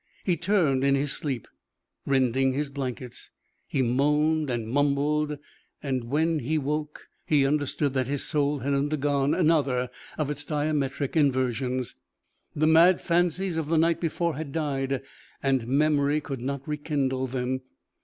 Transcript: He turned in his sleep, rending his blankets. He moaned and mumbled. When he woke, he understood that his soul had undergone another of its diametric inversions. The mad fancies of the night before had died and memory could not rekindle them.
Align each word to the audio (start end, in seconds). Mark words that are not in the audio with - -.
He 0.23 0.35
turned 0.35 0.83
in 0.83 0.95
his 0.95 1.11
sleep, 1.13 1.47
rending 2.07 2.53
his 2.53 2.71
blankets. 2.71 3.29
He 3.67 3.83
moaned 3.83 4.49
and 4.49 4.67
mumbled. 4.67 5.37
When 5.83 6.39
he 6.39 6.57
woke, 6.57 7.05
he 7.23 7.45
understood 7.45 7.93
that 7.93 8.07
his 8.07 8.23
soul 8.23 8.57
had 8.61 8.73
undergone 8.73 9.35
another 9.35 9.91
of 10.17 10.31
its 10.31 10.43
diametric 10.43 11.15
inversions. 11.15 11.93
The 12.55 12.65
mad 12.65 12.99
fancies 12.99 13.57
of 13.57 13.67
the 13.67 13.77
night 13.77 14.01
before 14.01 14.37
had 14.37 14.51
died 14.51 15.03
and 15.43 15.67
memory 15.67 16.19
could 16.19 16.41
not 16.41 16.67
rekindle 16.67 17.27
them. 17.27 17.61